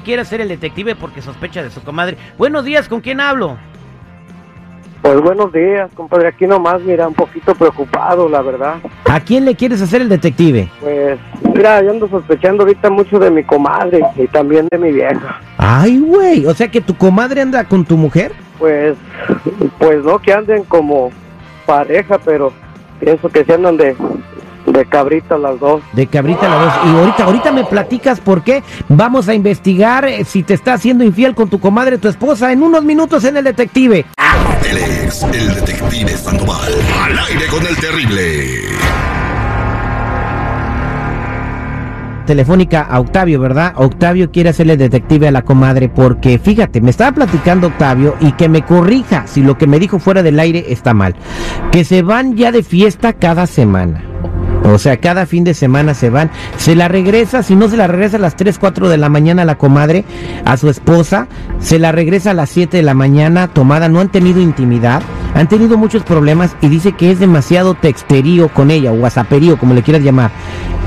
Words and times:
alguien 0.00 0.04
quiere 0.04 0.24
ser 0.24 0.40
el 0.40 0.48
detective 0.48 0.94
porque 0.94 1.22
sospecha 1.22 1.62
de 1.62 1.70
su 1.70 1.82
comadre. 1.82 2.16
Buenos 2.38 2.64
días, 2.64 2.88
¿con 2.88 3.00
quién 3.00 3.20
hablo? 3.20 3.56
Pues 5.02 5.18
buenos 5.20 5.52
días, 5.52 5.90
compadre. 5.94 6.28
Aquí 6.28 6.46
nomás, 6.46 6.82
mira, 6.82 7.08
un 7.08 7.14
poquito 7.14 7.54
preocupado, 7.54 8.28
la 8.28 8.42
verdad. 8.42 8.76
¿A 9.06 9.20
quién 9.20 9.44
le 9.46 9.54
quieres 9.54 9.80
hacer 9.80 10.02
el 10.02 10.08
detective? 10.10 10.68
Pues, 10.80 11.18
mira, 11.54 11.82
yo 11.82 11.90
ando 11.90 12.08
sospechando 12.08 12.64
ahorita 12.64 12.90
mucho 12.90 13.18
de 13.18 13.30
mi 13.30 13.42
comadre 13.42 14.02
y 14.16 14.26
también 14.26 14.68
de 14.70 14.78
mi 14.78 14.92
vieja. 14.92 15.40
Ay, 15.56 15.98
güey, 15.98 16.44
o 16.46 16.54
sea 16.54 16.68
que 16.68 16.82
tu 16.82 16.94
comadre 16.94 17.40
anda 17.40 17.64
con 17.64 17.84
tu 17.84 17.96
mujer. 17.96 18.32
Pues, 18.58 18.96
pues 19.78 20.04
no 20.04 20.18
que 20.18 20.34
anden 20.34 20.64
como 20.64 21.10
pareja, 21.64 22.18
pero 22.18 22.52
pienso 23.00 23.30
que 23.30 23.44
se 23.44 23.54
andan 23.54 23.78
de, 23.78 23.96
de 24.72 24.84
cabrita 24.86 25.38
las 25.38 25.58
dos. 25.58 25.82
De 25.92 26.06
cabrita 26.06 26.48
la 26.48 26.56
voz. 26.56 26.74
Y 26.86 26.98
ahorita, 26.98 27.24
ahorita 27.24 27.52
me 27.52 27.64
platicas 27.64 28.20
por 28.20 28.42
qué. 28.42 28.62
Vamos 28.88 29.28
a 29.28 29.34
investigar 29.34 30.04
eh, 30.04 30.24
si 30.24 30.42
te 30.42 30.54
está 30.54 30.74
haciendo 30.74 31.04
infiel 31.04 31.34
con 31.34 31.48
tu 31.48 31.60
comadre, 31.60 31.98
tu 31.98 32.08
esposa, 32.08 32.52
en 32.52 32.62
unos 32.62 32.84
minutos 32.84 33.24
en 33.24 33.36
el 33.36 33.44
detective. 33.44 34.06
Él 34.68 34.78
es 34.78 35.22
el 35.22 35.54
detective 35.54 36.10
Sandoval. 36.16 36.72
Al 37.02 37.18
aire 37.18 37.46
con 37.46 37.66
el 37.66 37.76
terrible. 37.76 38.70
telefónica 42.30 42.82
a 42.82 43.00
Octavio, 43.00 43.40
¿verdad? 43.40 43.72
Octavio 43.74 44.30
quiere 44.30 44.50
hacerle 44.50 44.76
detective 44.76 45.26
a 45.26 45.32
la 45.32 45.42
comadre 45.42 45.88
porque, 45.88 46.38
fíjate, 46.38 46.80
me 46.80 46.90
estaba 46.90 47.10
platicando 47.10 47.66
Octavio 47.66 48.14
y 48.20 48.30
que 48.32 48.48
me 48.48 48.62
corrija 48.62 49.26
si 49.26 49.42
lo 49.42 49.58
que 49.58 49.66
me 49.66 49.80
dijo 49.80 49.98
fuera 49.98 50.22
del 50.22 50.38
aire 50.38 50.66
está 50.68 50.94
mal. 50.94 51.16
Que 51.72 51.82
se 51.82 52.02
van 52.02 52.36
ya 52.36 52.52
de 52.52 52.62
fiesta 52.62 53.14
cada 53.14 53.48
semana. 53.48 54.04
O 54.72 54.78
sea, 54.78 54.98
cada 54.98 55.26
fin 55.26 55.44
de 55.44 55.54
semana 55.54 55.94
se 55.94 56.10
van. 56.10 56.30
Se 56.56 56.74
la 56.74 56.88
regresa, 56.88 57.42
si 57.42 57.56
no 57.56 57.68
se 57.68 57.76
la 57.76 57.86
regresa 57.86 58.16
a 58.16 58.20
las 58.20 58.36
3, 58.36 58.58
4 58.58 58.88
de 58.88 58.96
la 58.96 59.08
mañana 59.08 59.42
a 59.42 59.44
la 59.44 59.58
comadre, 59.58 60.04
a 60.44 60.56
su 60.56 60.68
esposa, 60.68 61.26
se 61.58 61.78
la 61.78 61.92
regresa 61.92 62.30
a 62.30 62.34
las 62.34 62.50
7 62.50 62.76
de 62.76 62.82
la 62.82 62.94
mañana 62.94 63.48
tomada, 63.48 63.88
no 63.88 64.00
han 64.00 64.10
tenido 64.10 64.40
intimidad, 64.40 65.02
han 65.34 65.48
tenido 65.48 65.76
muchos 65.76 66.02
problemas 66.02 66.56
y 66.60 66.68
dice 66.68 66.92
que 66.92 67.10
es 67.10 67.18
demasiado 67.18 67.74
texterío 67.74 68.48
con 68.48 68.70
ella, 68.70 68.92
o 68.92 68.94
whatsapperío, 68.94 69.58
como 69.58 69.74
le 69.74 69.82
quieras 69.82 70.02
llamar. 70.02 70.30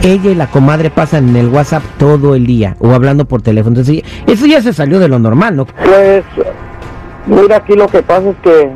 Ella 0.02 0.31
y 0.31 0.36
la 0.36 0.48
comadre 0.48 0.89
pasan 0.89 1.30
en 1.30 1.36
el 1.38 1.48
WhatsApp 1.48 1.84
todo 1.98 2.36
el 2.36 2.45
día, 2.45 2.76
o 2.80 2.92
hablando 2.94 3.26
por 3.26 3.42
teléfono. 3.42 3.80
Entonces, 3.80 4.04
eso 4.28 4.45
ya 4.45 4.61
se 4.61 4.73
salió 4.73 5.00
de 5.00 5.08
lo 5.08 5.20
normal, 5.20 5.56
¿no? 5.56 5.66
Pues, 5.66 6.23
mira, 7.26 7.58
aquí 7.58 7.73
lo 7.73 7.88
que 7.88 8.02
pasa 8.02 8.30
es 8.30 8.36
que, 8.44 8.72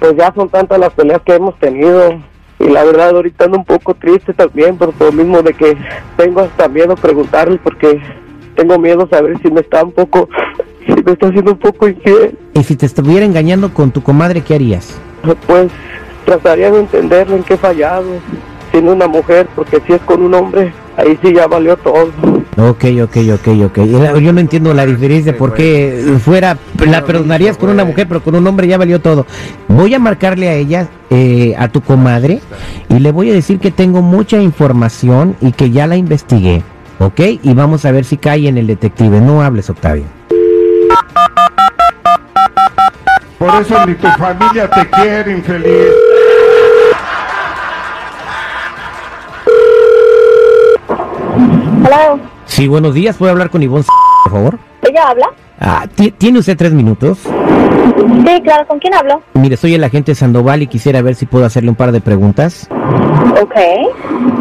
pues 0.00 0.16
ya 0.16 0.32
son 0.34 0.48
tantas 0.48 0.78
las 0.78 0.92
peleas 0.94 1.20
que 1.24 1.34
hemos 1.34 1.58
tenido. 1.58 2.33
Y 2.58 2.68
la 2.68 2.84
verdad, 2.84 3.10
ahorita 3.10 3.46
ando 3.46 3.58
un 3.58 3.64
poco 3.64 3.94
triste 3.94 4.32
también, 4.32 4.76
por 4.76 4.94
lo 4.98 5.12
mismo 5.12 5.42
de 5.42 5.54
que 5.54 5.76
tengo 6.16 6.40
hasta 6.40 6.68
miedo 6.68 6.94
preguntarle, 6.94 7.58
porque 7.62 8.00
tengo 8.54 8.78
miedo 8.78 9.08
saber 9.10 9.38
si 9.42 9.50
me 9.50 9.60
está 9.60 9.82
un 9.82 9.92
poco, 9.92 10.28
si 10.86 11.02
me 11.02 11.12
está 11.12 11.28
haciendo 11.28 11.52
un 11.52 11.58
poco 11.58 11.88
infiel. 11.88 12.38
Y 12.54 12.62
si 12.62 12.76
te 12.76 12.86
estuviera 12.86 13.26
engañando 13.26 13.74
con 13.74 13.90
tu 13.90 14.02
comadre, 14.02 14.42
¿qué 14.42 14.54
harías? 14.54 14.98
Pues 15.46 15.72
trataría 16.24 16.70
de 16.70 16.80
entenderle 16.80 17.36
en 17.36 17.42
qué 17.42 17.54
he 17.54 17.58
fallado, 17.58 18.06
siendo 18.70 18.92
una 18.92 19.08
mujer, 19.08 19.48
porque 19.54 19.80
si 19.86 19.92
es 19.92 20.00
con 20.02 20.22
un 20.22 20.34
hombre, 20.34 20.72
ahí 20.96 21.18
sí 21.22 21.34
ya 21.34 21.46
valió 21.46 21.76
todo. 21.76 22.10
Ok, 22.56 22.84
ok, 23.02 23.16
ok, 23.34 23.48
ok. 23.64 23.78
Yo 24.20 24.32
no 24.32 24.40
entiendo 24.40 24.72
la 24.74 24.86
diferencia, 24.86 25.36
por 25.36 25.54
qué 25.54 26.16
fuera, 26.22 26.56
la 26.86 27.04
perdonarías 27.04 27.56
con 27.56 27.70
una 27.70 27.84
mujer, 27.84 28.06
pero 28.06 28.22
con 28.22 28.36
un 28.36 28.46
hombre 28.46 28.68
ya 28.68 28.78
valió 28.78 29.00
todo. 29.00 29.26
Voy 29.66 29.92
a 29.92 29.98
marcarle 29.98 30.48
a 30.48 30.54
ella, 30.54 30.88
eh, 31.10 31.54
a 31.58 31.68
tu 31.68 31.80
comadre, 31.80 32.40
y 32.88 33.00
le 33.00 33.10
voy 33.10 33.30
a 33.30 33.34
decir 33.34 33.58
que 33.58 33.72
tengo 33.72 34.02
mucha 34.02 34.40
información 34.40 35.36
y 35.40 35.50
que 35.50 35.70
ya 35.70 35.88
la 35.88 35.96
investigué, 35.96 36.62
¿ok? 37.00 37.20
Y 37.42 37.54
vamos 37.54 37.84
a 37.86 37.90
ver 37.90 38.04
si 38.04 38.18
cae 38.18 38.46
en 38.46 38.56
el 38.56 38.68
detective. 38.68 39.20
No 39.20 39.42
hables, 39.42 39.68
Octavio. 39.68 40.04
Por 43.36 43.60
eso 43.60 43.84
ni 43.84 43.94
tu 43.94 44.06
familia 44.08 44.70
te 44.70 44.88
quiere, 44.90 45.32
infeliz. 45.32 45.90
Hola, 51.84 52.16
Sí, 52.54 52.68
buenos 52.68 52.94
días. 52.94 53.16
¿Puedo 53.16 53.32
hablar 53.32 53.50
con 53.50 53.62
Ivonne, 53.64 53.84
por 54.24 54.32
favor? 54.32 54.58
¿ella 54.82 55.08
habla? 55.08 55.26
Ah, 55.58 55.86
¿ti- 55.92 56.12
¿Tiene 56.12 56.38
usted 56.38 56.56
tres 56.56 56.72
minutos? 56.72 57.18
Sí, 57.24 58.42
claro, 58.42 58.66
¿con 58.68 58.78
quién 58.78 58.94
hablo? 58.94 59.22
Mire, 59.34 59.56
soy 59.56 59.74
el 59.74 59.82
agente 59.82 60.14
Sandoval 60.14 60.62
y 60.62 60.66
quisiera 60.68 61.02
ver 61.02 61.14
si 61.16 61.26
puedo 61.26 61.44
hacerle 61.44 61.70
un 61.70 61.74
par 61.76 61.90
de 61.90 62.00
preguntas. 62.00 62.68
Ok. 63.42 63.54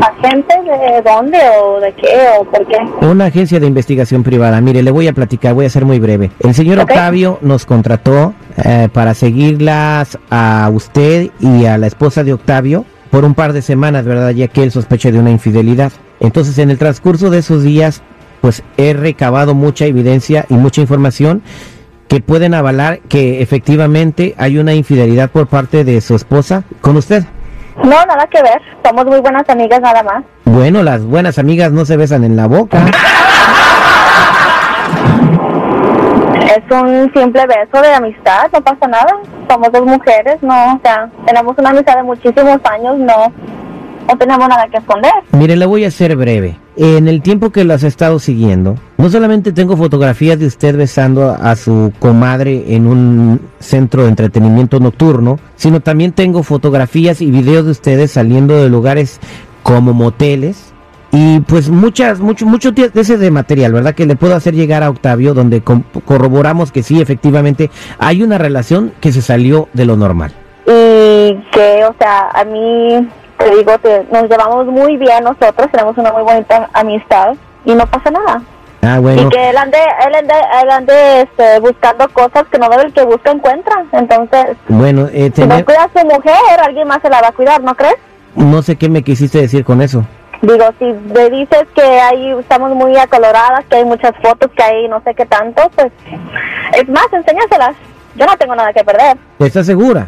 ¿Agente 0.02 0.54
de 0.64 1.02
dónde 1.02 1.40
o 1.60 1.80
de 1.80 1.92
qué 1.94 2.08
o 2.40 2.44
por 2.46 2.68
qué? 2.68 2.78
Una 3.06 3.26
agencia 3.26 3.60
de 3.60 3.66
investigación 3.68 4.22
privada. 4.22 4.62
Mire, 4.62 4.84
le 4.84 4.92
voy 4.92 5.08
a 5.08 5.14
platicar, 5.14 5.54
voy 5.56 5.66
a 5.66 5.70
ser 5.70 5.86
muy 5.86 6.00
breve. 6.00 6.30
El 6.40 6.54
señor. 6.54 6.80
Octavio 6.80 7.40
nos 7.42 7.66
contrató 7.66 8.34
eh, 8.64 8.90
para 8.94 9.14
seguirlas 9.16 10.20
a 10.30 10.70
usted 10.72 11.32
y 11.40 11.66
a 11.66 11.78
la 11.80 11.88
esposa 11.88 12.24
de 12.24 12.34
Octavio 12.34 12.86
por 13.10 13.26
un 13.26 13.34
par 13.34 13.54
de 13.54 13.62
semanas, 13.62 14.06
¿verdad? 14.06 14.32
Ya 14.32 14.48
que 14.48 14.62
él 14.64 14.72
sospecha 14.72 15.12
de 15.12 15.20
una 15.20 15.32
infidelidad. 15.32 15.92
Entonces, 16.24 16.58
en 16.58 16.72
el 16.72 16.80
transcurso 16.80 17.30
de 17.30 17.40
esos 17.40 17.64
días, 17.64 18.02
pues 18.42 18.64
he 18.78 18.94
recabado 18.94 19.54
mucha 19.54 19.86
evidencia 19.86 20.46
y 20.50 20.56
mucha 20.56 20.82
información 20.82 21.44
que 22.08 22.22
pueden 22.22 22.54
avalar 22.54 23.00
que 23.02 23.42
efectivamente 23.42 24.34
hay 24.38 24.58
una 24.58 24.74
infidelidad 24.74 25.30
por 25.30 25.48
parte 25.48 25.84
de 25.84 26.00
su 26.02 26.16
esposa 26.16 26.64
con 26.82 26.96
usted. 26.96 27.24
No, 27.78 28.06
nada 28.06 28.26
que 28.28 28.42
ver. 28.42 28.62
Somos 28.86 29.06
muy 29.06 29.20
buenas 29.20 29.50
amigas 29.50 29.82
nada 29.82 30.02
más. 30.02 30.24
Bueno, 30.46 30.82
las 30.82 31.04
buenas 31.04 31.40
amigas 31.40 31.72
no 31.72 31.86
se 31.86 31.98
besan 31.98 32.24
en 32.24 32.36
la 32.36 32.48
boca. 32.48 32.86
Es 36.56 36.64
un 36.72 37.12
simple 37.14 37.46
beso 37.48 37.82
de 37.82 37.94
amistad, 37.96 38.48
no 38.54 38.62
pasa 38.62 38.88
nada. 38.88 39.14
Somos 39.50 39.72
dos 39.72 39.86
mujeres, 39.86 40.38
no, 40.42 40.76
o 40.76 40.80
sea, 40.84 41.10
tenemos 41.26 41.58
una 41.58 41.72
amistad 41.72 41.96
de 41.96 42.04
muchísimos 42.04 42.60
años, 42.64 42.98
no, 42.98 43.34
no 44.08 44.18
tenemos 44.18 44.48
nada 44.48 44.68
que 44.70 44.78
esconder. 44.78 45.12
Mire, 45.32 45.56
le 45.56 45.66
voy 45.66 45.86
a 45.86 45.92
ser 45.92 46.16
breve. 46.16 46.58
En 46.76 47.08
el 47.08 47.22
tiempo 47.22 47.52
que 47.52 47.64
las 47.64 47.84
he 47.84 47.88
estado 47.88 48.18
siguiendo, 48.20 48.76
no 48.98 49.10
solamente 49.10 49.52
tengo 49.52 49.78
fotografías 49.78 50.40
de 50.40 50.48
usted 50.48 50.76
besando 50.76 51.30
a 51.30 51.56
su 51.56 51.94
comadre 52.00 52.64
en 52.76 52.88
un 52.88 53.42
centro 53.60 54.04
de 54.04 54.10
entretenimiento 54.10 54.80
nocturno, 54.80 55.40
sino 55.56 55.82
también 55.82 56.14
tengo 56.14 56.42
fotografías 56.42 57.22
y 57.22 57.30
videos 57.30 57.66
de 57.66 57.72
ustedes 57.72 58.12
saliendo 58.12 58.62
de 58.62 58.70
lugares 58.70 59.20
como 59.62 59.94
moteles 59.94 60.74
y 61.16 61.42
pues 61.42 61.70
muchas, 61.70 62.20
mucho, 62.20 62.48
mucho 62.48 62.72
de 62.72 62.90
ese 62.96 63.18
de 63.20 63.30
material, 63.30 63.72
¿verdad? 63.72 63.94
Que 63.94 64.08
le 64.08 64.16
puedo 64.16 64.36
hacer 64.36 64.56
llegar 64.56 64.82
a 64.82 64.90
Octavio, 64.90 65.36
donde 65.36 65.62
corroboramos 65.62 66.72
que 66.72 66.82
sí, 66.82 67.00
efectivamente, 67.00 67.70
hay 68.00 68.24
una 68.24 68.40
relación 68.40 68.94
que 69.00 69.12
se 69.12 69.22
salió 69.22 69.70
de 69.74 69.86
lo 69.86 69.96
normal. 69.96 70.34
Y 70.66 71.36
que, 71.52 71.86
o 71.86 71.94
sea, 72.00 72.30
a 72.34 72.44
mí, 72.46 73.08
te 73.38 73.50
digo, 73.56 73.78
te- 73.80 74.06
nos 74.12 74.24
llevamos 74.30 74.66
muy 74.68 74.98
bien 74.98 75.24
nosotros, 75.24 75.70
tenemos 75.72 75.98
una 75.98 76.12
muy 76.12 76.24
bonita 76.24 76.70
amistad 76.74 77.36
y 77.66 77.74
no 77.74 77.86
pasa 77.88 78.12
nada. 78.12 78.42
Ah, 78.82 79.00
bueno. 79.00 79.22
Y 79.22 79.30
que 79.30 79.50
él 79.50 79.58
ande, 79.58 79.78
él 80.06 80.16
ande, 80.16 80.34
él 80.62 80.70
ande 80.70 81.22
este, 81.22 81.60
buscando 81.62 82.08
cosas 82.10 82.44
que 82.52 82.60
no 82.60 82.68
debe, 82.70 82.84
el 82.84 82.94
que 82.94 83.04
busca 83.06 83.32
encuentra. 83.32 83.86
Entonces, 83.94 84.58
Bueno, 84.68 85.08
eh, 85.14 85.32
si 85.34 85.46
no 85.46 85.64
cuida 85.64 85.84
a 85.86 86.00
su 86.00 86.06
mujer, 86.06 86.60
alguien 86.62 86.88
más 86.88 87.02
se 87.02 87.10
la 87.10 87.22
va 87.22 87.30
a 87.30 87.32
cuidar, 87.32 87.62
¿no 87.64 87.74
crees? 87.76 87.96
no 88.36 88.62
sé 88.64 88.76
qué 88.78 88.90
me 88.90 89.04
quisiste 89.04 89.40
decir 89.40 89.64
con 89.64 89.82
eso. 89.82 90.04
Digo, 90.42 90.66
si 90.80 90.86
me 90.86 91.30
dices 91.30 91.66
que 91.74 91.82
ahí 91.84 92.32
estamos 92.38 92.72
muy 92.72 92.98
acoloradas, 92.98 93.64
que 93.70 93.78
hay 93.78 93.86
muchas 93.86 94.12
fotos, 94.22 94.52
que 94.58 94.62
hay 94.64 94.88
no 94.90 95.02
sé 95.04 95.14
qué 95.16 95.26
tanto, 95.26 95.70
pues 95.76 95.92
es 96.76 96.90
más, 96.90 97.06
enséñaselas. 97.14 97.76
Yo 98.16 98.26
no 98.26 98.36
tengo 98.38 98.54
nada 98.56 98.74
que 98.74 98.84
perder. 98.84 99.16
¿Estás 99.40 99.66
segura? 99.66 100.08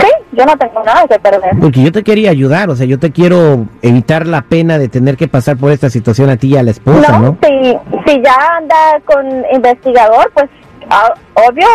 Sí, 0.00 0.08
yo 0.36 0.44
no 0.44 0.56
tengo 0.56 0.82
nada 0.84 1.06
que 1.08 1.18
perder. 1.18 1.50
Porque 1.60 1.82
yo 1.82 1.92
te 1.92 2.02
quería 2.02 2.30
ayudar, 2.30 2.68
o 2.70 2.76
sea, 2.76 2.86
yo 2.86 2.98
te 2.98 3.10
quiero 3.10 3.66
evitar 3.82 4.26
la 4.26 4.42
pena 4.42 4.78
de 4.78 4.88
tener 4.88 5.16
que 5.16 5.28
pasar 5.28 5.56
por 5.56 5.72
esta 5.72 5.90
situación 5.90 6.30
a 6.30 6.36
ti 6.36 6.48
y 6.48 6.56
a 6.56 6.62
la 6.62 6.70
esposa, 6.70 7.18
¿no? 7.18 7.38
si, 7.42 7.76
si 8.06 8.22
ya 8.22 8.36
anda 8.56 8.76
con 9.04 9.26
investigador, 9.52 10.30
pues 10.34 10.46
ah, 10.90 11.14
obvio, 11.48 11.66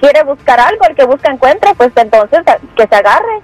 quiere 0.00 0.24
buscar 0.24 0.58
algo, 0.58 0.84
el 0.88 0.96
que 0.96 1.04
busca 1.04 1.32
encuentra, 1.32 1.72
pues 1.74 1.92
entonces 1.96 2.40
que 2.76 2.86
se 2.86 2.94
agarre. 2.94 3.40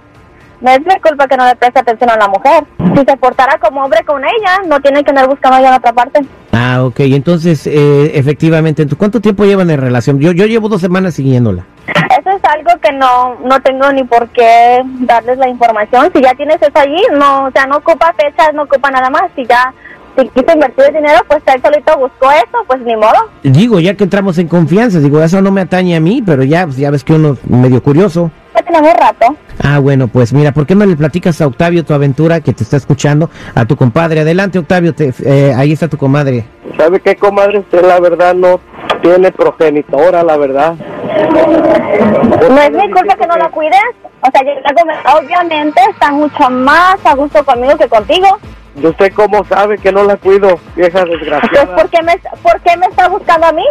No 0.61 0.71
es 0.71 0.81
mi 0.81 0.99
culpa 0.99 1.25
que 1.25 1.37
no 1.37 1.45
le 1.45 1.55
preste 1.55 1.79
atención 1.79 2.09
a 2.09 2.17
la 2.17 2.27
mujer. 2.27 2.65
Si 2.93 3.05
se 3.05 3.15
portara 3.15 3.57
como 3.59 3.81
hombre 3.81 4.03
con 4.03 4.21
ella, 4.21 4.59
no 4.67 4.81
tiene 4.81 5.05
que 5.05 5.11
andar 5.11 5.29
buscando 5.29 5.57
ella 5.57 5.69
en 5.69 5.75
otra 5.75 5.93
parte. 5.93 6.19
Ah, 6.51 6.83
ok, 6.83 6.99
entonces, 6.99 7.65
eh, 7.65 8.11
efectivamente, 8.15 8.85
¿tú 8.85 8.97
¿cuánto 8.97 9.21
tiempo 9.21 9.45
llevan 9.45 9.69
en 9.69 9.79
relación? 9.79 10.19
Yo, 10.19 10.33
yo 10.33 10.45
llevo 10.47 10.67
dos 10.67 10.81
semanas 10.81 11.13
siguiéndola. 11.13 11.65
Algo 12.53 12.71
que 12.81 12.91
no, 12.93 13.35
no 13.43 13.61
tengo 13.61 13.91
ni 13.91 14.03
por 14.03 14.27
qué 14.29 14.81
darles 15.01 15.37
la 15.37 15.47
información. 15.49 16.09
Si 16.15 16.21
ya 16.21 16.33
tienes 16.33 16.57
eso 16.61 16.71
allí, 16.75 17.01
no, 17.17 17.45
o 17.45 17.51
sea, 17.51 17.65
no 17.67 17.77
ocupa 17.77 18.13
fechas, 18.13 18.53
no 18.53 18.63
ocupa 18.63 18.89
nada 18.89 19.09
más. 19.09 19.23
Si 19.35 19.45
ya, 19.45 19.71
si 20.17 20.27
quiso 20.29 20.53
invertir 20.53 20.85
el 20.85 20.93
dinero, 20.95 21.19
pues 21.27 21.41
él 21.45 21.61
solito 21.61 21.97
buscó 21.97 22.31
eso, 22.31 22.57
pues 22.65 22.81
ni 22.81 22.95
modo. 22.95 23.29
Digo, 23.43 23.79
ya 23.79 23.93
que 23.95 24.03
entramos 24.05 24.37
en 24.39 24.47
confianza, 24.47 24.99
digo, 24.99 25.21
eso 25.21 25.41
no 25.41 25.51
me 25.51 25.61
atañe 25.61 25.95
a 25.95 25.99
mí, 25.99 26.23
pero 26.25 26.43
ya, 26.43 26.65
pues, 26.65 26.77
ya 26.77 26.89
ves 26.89 27.03
que 27.03 27.13
uno 27.13 27.33
es 27.33 27.49
medio 27.49 27.83
curioso. 27.83 28.31
Pues 28.51 28.65
tenemos 28.65 28.91
rato. 28.95 29.35
Ah, 29.63 29.77
bueno, 29.79 30.07
pues 30.07 30.33
mira, 30.33 30.51
¿por 30.51 30.65
qué 30.65 30.73
no 30.73 30.85
le 30.85 30.95
platicas 30.95 31.39
a 31.41 31.47
Octavio 31.47 31.85
tu 31.85 31.93
aventura 31.93 32.41
que 32.41 32.53
te 32.53 32.63
está 32.63 32.77
escuchando? 32.77 33.29
A 33.53 33.65
tu 33.65 33.75
compadre. 33.75 34.21
Adelante, 34.21 34.57
Octavio, 34.57 34.95
te- 34.95 35.13
eh, 35.23 35.53
ahí 35.55 35.71
está 35.73 35.87
tu 35.87 35.97
comadre. 35.97 36.45
¿Sabe 36.77 36.99
qué, 36.99 37.15
comadre? 37.15 37.59
Usted 37.59 37.83
la 37.85 37.99
verdad 37.99 38.33
no 38.33 38.59
tiene 39.03 39.31
progenitora, 39.31 40.23
la 40.23 40.35
verdad. 40.37 40.75
No 41.27 42.61
es 42.61 42.71
mi 42.71 42.91
culpa 42.91 43.15
que 43.15 43.27
no 43.27 43.35
la 43.37 43.49
cuides. 43.49 43.79
O 44.21 44.31
sea, 44.31 44.41
yo 44.43 45.17
obviamente 45.17 45.81
está 45.89 46.11
mucho 46.11 46.49
más 46.49 46.97
a 47.05 47.15
gusto 47.15 47.43
conmigo 47.45 47.77
que 47.77 47.87
contigo. 47.87 48.27
¿Y 48.75 48.85
usted 48.87 49.11
cómo 49.13 49.43
sabe 49.45 49.77
que 49.77 49.91
no 49.91 50.03
la 50.03 50.15
cuido, 50.17 50.59
vieja 50.75 51.03
desgraciada? 51.05 51.75
¿por 51.75 51.89
qué, 51.89 52.01
me, 52.03 52.17
¿por 52.43 52.59
qué 52.61 52.77
me 52.77 52.85
está 52.87 53.07
buscando 53.07 53.47
a 53.47 53.51
mí? 53.51 53.65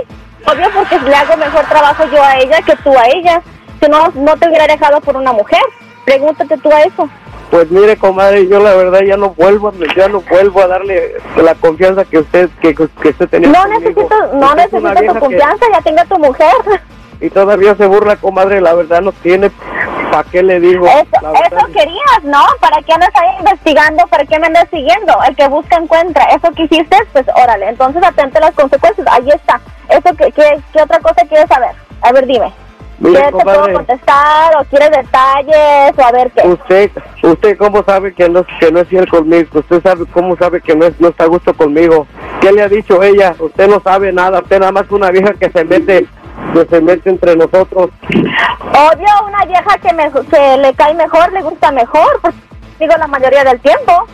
Obvio 0.46 0.68
porque 0.74 0.98
le 1.00 1.14
hago 1.14 1.36
mejor 1.36 1.64
trabajo 1.66 2.04
yo 2.12 2.22
a 2.22 2.38
ella 2.38 2.60
que 2.62 2.76
tú 2.76 2.96
a 2.96 3.06
ella. 3.08 3.40
Si 3.82 3.88
no, 3.90 4.08
no 4.14 4.36
te 4.36 4.48
hubiera 4.48 4.66
dejado 4.66 5.00
por 5.00 5.16
una 5.16 5.32
mujer. 5.32 5.62
Pregúntate 6.04 6.56
tú 6.58 6.70
a 6.72 6.82
eso. 6.82 7.08
Pues 7.50 7.70
mire, 7.70 7.96
comadre, 7.96 8.46
yo 8.48 8.58
la 8.60 8.74
verdad 8.74 9.00
ya 9.06 9.16
no 9.16 9.30
vuelvo, 9.30 9.68
a- 9.68 9.94
ya 9.96 10.08
no 10.08 10.20
vuelvo 10.22 10.60
a 10.62 10.66
darle 10.66 11.14
la 11.36 11.54
confianza 11.54 12.04
que 12.04 12.18
usted 12.18 12.50
que, 12.60 12.74
que 12.74 12.82
usted 13.08 13.28
tenía 13.28 13.48
No 13.48 13.62
conmigo. 13.62 13.80
necesito, 13.80 14.32
no 14.34 14.54
necesito 14.54 14.90
tu 15.06 15.12
que- 15.14 15.18
confianza, 15.20 15.66
ya 15.72 15.80
tenga 15.80 16.04
tu 16.04 16.18
mujer. 16.18 16.52
Y 17.20 17.30
todavía 17.30 17.74
se 17.74 17.86
burla, 17.86 18.16
comadre, 18.16 18.60
la 18.60 18.74
verdad 18.74 19.00
no 19.00 19.12
tiene 19.12 19.50
para 20.10 20.24
qué 20.30 20.42
le 20.42 20.60
digo. 20.60 20.86
Eso, 20.86 21.66
querías, 21.72 22.24
¿no? 22.24 22.42
¿Para 22.60 22.80
qué 22.82 22.92
andas 22.92 23.10
ahí 23.14 23.36
investigando? 23.40 24.06
¿Para 24.06 24.24
qué 24.24 24.38
me 24.38 24.46
andas 24.46 24.66
siguiendo? 24.70 25.12
El 25.28 25.36
que 25.36 25.48
busca 25.48 25.76
encuentra. 25.76 26.24
Eso 26.26 26.50
que 26.52 26.62
hiciste, 26.64 26.96
pues 27.12 27.26
órale. 27.34 27.68
Entonces 27.68 28.02
atente 28.02 28.38
a 28.38 28.42
las 28.42 28.54
consecuencias. 28.54 29.06
Ahí 29.10 29.28
está. 29.30 29.60
Eso 29.88 30.14
que, 30.16 30.30
que- 30.32 30.60
¿Qué 30.72 30.82
otra 30.82 30.98
cosa 31.00 31.22
quieres 31.28 31.48
saber? 31.48 31.70
A 32.02 32.12
ver, 32.12 32.26
dime. 32.26 32.52
Mire, 33.00 33.22
¿Qué 33.26 33.32
te 33.32 33.44
puedo 33.44 33.72
contestar? 33.74 34.56
¿O 34.56 34.64
quieres 34.64 34.90
detalles? 34.90 35.92
¿O 35.96 36.02
a 36.04 36.10
ver 36.10 36.30
qué? 36.32 36.48
Usted, 36.48 36.90
usted 37.22 37.56
cómo 37.56 37.84
sabe 37.84 38.12
que 38.12 38.28
no, 38.28 38.44
que 38.58 38.72
no 38.72 38.80
es 38.80 38.88
fiel 38.88 39.08
conmigo, 39.08 39.48
usted 39.60 39.80
sabe 39.82 40.04
cómo 40.12 40.36
sabe 40.36 40.60
que 40.60 40.74
no, 40.74 40.84
es, 40.86 41.00
no 41.00 41.08
está 41.08 41.22
a 41.24 41.28
gusto 41.28 41.54
conmigo. 41.54 42.08
¿Qué 42.40 42.50
le 42.50 42.60
ha 42.62 42.68
dicho 42.68 43.00
ella? 43.02 43.36
Usted 43.38 43.68
no 43.68 43.80
sabe 43.80 44.12
nada, 44.12 44.40
usted 44.40 44.58
nada 44.58 44.72
más 44.72 44.90
una 44.90 45.10
vieja 45.12 45.32
que 45.34 45.48
se 45.48 45.64
mete, 45.64 46.08
que 46.52 46.66
se 46.68 46.80
mete 46.80 47.10
entre 47.10 47.36
nosotros. 47.36 47.90
Obvio, 48.10 49.08
una 49.26 49.44
vieja 49.46 49.78
que, 49.82 49.92
me, 49.92 50.10
que 50.10 50.56
le 50.58 50.74
cae 50.74 50.94
mejor, 50.94 51.32
le 51.32 51.42
gusta 51.42 51.70
mejor. 51.72 52.20
Pues, 52.22 52.34
digo, 52.78 52.94
la 52.98 53.06
mayoría 53.06 53.44
del 53.44 53.60
tiempo. 53.60 54.06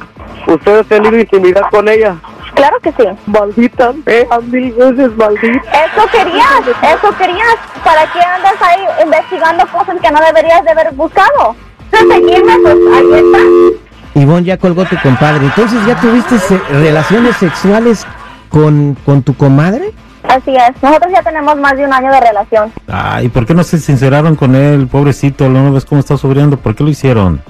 ¿Usted 0.47 0.79
ha 0.81 0.85
tenido 0.85 1.19
intimidad 1.19 1.63
con 1.71 1.89
ella? 1.89 2.17
Claro 2.55 2.79
que 2.81 2.93
sí. 2.93 3.05
Maldita 3.27 3.93
fea, 4.05 4.27
mil 4.43 4.73
veces 4.73 5.17
maldita. 5.17 5.63
Eso 5.87 6.07
querías, 6.13 6.61
eso 6.83 7.17
querías. 7.17 7.57
¿Para 7.85 8.03
qué 8.13 8.21
andas 8.21 8.55
ahí 8.61 8.85
investigando 9.05 9.67
cosas 9.69 9.97
que 10.01 10.11
no 10.11 10.21
deberías 10.21 10.63
de 10.65 10.71
haber 10.71 10.93
buscado? 10.93 11.57
Seguirme, 11.91 12.53
pues 12.63 12.77
ahí 12.95 13.13
está. 13.15 14.21
Ivonne 14.21 14.45
ya 14.45 14.57
colgó 14.59 14.85
tu 14.85 14.97
compadre. 15.03 15.45
Entonces, 15.47 15.85
¿ya 15.87 16.01
tuviste 16.01 16.39
se- 16.39 16.59
relaciones 16.71 17.37
sexuales 17.37 18.07
con, 18.49 18.97
con 19.05 19.23
tu 19.23 19.37
comadre? 19.37 19.93
Así 20.35 20.53
es. 20.57 20.83
Nosotros 20.83 21.13
ya 21.13 21.23
tenemos 21.23 21.57
más 21.57 21.77
de 21.77 21.85
un 21.85 21.93
año 21.93 22.11
de 22.11 22.21
relación. 22.21 22.73
Ay, 22.89 23.29
¿por 23.29 23.47
qué 23.47 23.55
no 23.55 23.63
se 23.63 23.79
sinceraron 23.79 24.35
con 24.35 24.57
él, 24.57 24.89
pobrecito? 24.89 25.49
¿No 25.49 25.73
ves 25.73 25.85
cómo 25.85 26.01
está 26.01 26.17
sufriendo? 26.17 26.57
¿Por 26.57 26.75
qué 26.75 26.83
lo 26.83 26.91
hicieron? 26.91 27.41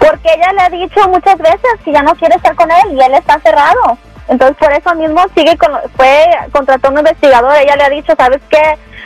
Porque 0.00 0.28
ella 0.36 0.52
le 0.54 0.60
ha 0.62 0.70
dicho 0.70 1.08
muchas 1.08 1.38
veces 1.38 1.70
que 1.84 1.92
ya 1.92 2.02
no 2.02 2.12
quiere 2.16 2.34
estar 2.34 2.56
con 2.56 2.68
él 2.68 2.98
y 2.98 3.00
él 3.00 3.14
está 3.14 3.38
cerrado. 3.40 3.96
Entonces, 4.28 4.56
por 4.58 4.72
eso 4.72 4.94
mismo 4.96 5.20
sigue 5.36 5.56
con, 5.56 5.70
fue, 5.96 6.24
contrató 6.50 6.88
a 6.88 6.90
un 6.90 6.98
investigador. 6.98 7.52
Ella 7.62 7.76
le 7.76 7.84
ha 7.84 7.90
dicho, 7.90 8.12
¿sabes 8.16 8.40
qué? 8.50 8.60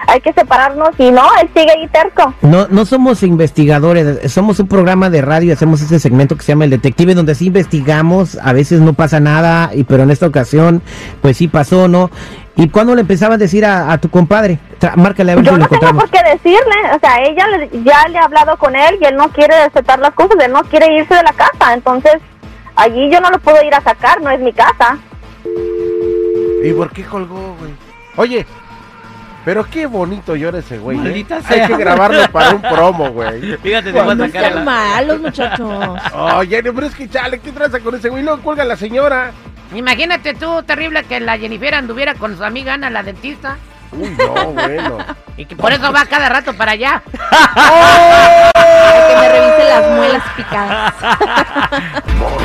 Hay 0.07 0.21
que 0.21 0.33
separarnos 0.33 0.91
y 0.99 1.11
no, 1.11 1.23
él 1.41 1.49
sigue 1.55 1.71
ahí 1.71 1.89
terco. 1.89 2.35
No, 2.43 2.67
no 2.69 2.85
somos 2.85 3.23
investigadores, 3.23 4.31
somos 4.33 4.61
un 4.61 4.69
programa 4.69 5.09
de 5.09 5.23
radio 5.23 5.49
y 5.49 5.53
hacemos 5.53 5.81
ese 5.81 5.99
segmento 5.99 6.37
que 6.37 6.43
se 6.43 6.53
llama 6.53 6.65
El 6.65 6.71
Detective, 6.71 7.15
donde 7.15 7.35
sí 7.35 7.47
investigamos, 7.47 8.39
a 8.43 8.53
veces 8.53 8.81
no 8.81 8.93
pasa 8.93 9.19
nada, 9.19 9.71
y 9.73 9.85
pero 9.85 10.03
en 10.03 10.11
esta 10.11 10.27
ocasión, 10.27 10.83
pues 11.23 11.39
sí 11.39 11.49
pasó, 11.49 11.89
¿no? 11.89 12.11
¿Y 12.57 12.69
cuándo 12.69 12.95
le 12.95 13.01
empezaba 13.01 13.35
a 13.35 13.39
decir 13.39 13.65
a, 13.65 13.91
a 13.93 13.99
tu 13.99 14.09
compadre? 14.09 14.59
Tra- 14.81 14.95
márcale 14.95 15.33
a 15.33 15.37
ver 15.37 15.45
Yo 15.45 15.53
si 15.55 15.59
lo 15.59 15.63
no 15.65 15.69
tengo 15.69 15.99
por 15.99 16.09
qué 16.11 16.21
decirle, 16.23 16.77
o 16.95 16.99
sea, 17.01 17.23
ella 17.25 17.47
le- 17.49 17.83
ya 17.83 18.07
le 18.09 18.19
ha 18.19 18.25
hablado 18.25 18.57
con 18.57 18.77
él 18.77 18.97
y 19.01 19.05
él 19.07 19.17
no 19.17 19.29
quiere 19.31 19.55
aceptar 19.57 19.99
las 19.99 20.15
cosas, 20.15 20.37
él 20.45 20.53
no 20.53 20.63
quiere 20.63 20.95
irse 20.95 21.15
de 21.15 21.23
la 21.25 21.33
casa, 21.33 21.75
entonces 21.75 22.15
allí 22.77 23.11
yo 23.11 23.21
no 23.21 23.31
lo 23.31 23.39
puedo 23.41 23.61
ir 23.65 23.75
a 23.75 23.81
sacar, 23.81 24.21
no 24.21 24.31
es 24.31 24.39
mi 24.41 24.53
casa. 24.53 24.99
¿Y 26.65 26.73
por 26.73 26.91
qué 26.93 27.03
colgó, 27.05 27.57
güey? 27.59 27.73
Oye, 28.17 28.47
pero 29.45 29.65
qué 29.69 29.87
bonito 29.87 30.37
llora 30.37 30.59
ese 30.61 30.79
güey. 30.79 30.99
¿eh? 31.07 31.27
Hay 31.49 31.67
que 31.67 31.77
grabarlo 31.77 32.23
para 32.33 32.51
un 32.55 32.63
promo, 32.63 33.11
güey. 33.11 33.57
Fíjate, 33.59 33.93
te 33.93 34.01
voy 34.01 34.13
a 34.13 34.15
No 34.15 34.27
sacar 34.27 34.65
malos, 34.65 35.21
muchachos. 35.21 36.01
Oye, 36.37 36.63
no, 36.63 36.73
pero 36.73 36.87
es 36.87 36.95
que 36.95 37.09
chale, 37.09 37.41
¿qué 37.41 37.51
traza 37.53 37.81
con 37.81 37.97
ese 37.97 38.09
güey? 38.09 38.23
Luego 38.23 38.41
cuelga 38.43 38.65
la 38.65 38.77
señora. 38.77 39.33
Imagínate 39.75 40.35
tú, 40.35 40.63
terrible, 40.63 41.05
que 41.05 41.21
la 41.21 41.39
Jennifer 41.39 41.75
anduviera 41.75 42.15
con 42.15 42.37
su 42.37 42.45
amiga 42.45 42.75
Ana, 42.75 42.91
la 42.91 43.03
dentista, 43.03 43.59
Uy, 43.93 44.11
no, 44.11 44.35
bueno. 44.53 44.99
y 45.37 45.45
que 45.47 45.57
por 45.57 45.73
eso 45.73 45.93
va 45.93 46.05
cada 46.07 46.29
rato 46.29 46.55
para 46.55 46.73
allá. 46.73 47.03
Para 48.55 49.09
que 49.09 49.17
me 49.17 49.29
revise 49.29 49.69
las 49.69 49.91
muelas 49.91 50.23
picadas. 50.37 50.95